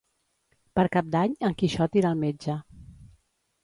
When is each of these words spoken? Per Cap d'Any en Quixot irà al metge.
Per 0.79 0.85
Cap 0.95 1.13
d'Any 1.17 1.37
en 1.51 1.57
Quixot 1.61 2.01
irà 2.03 2.13
al 2.17 2.21
metge. 2.27 2.61